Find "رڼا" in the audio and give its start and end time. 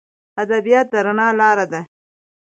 1.05-1.27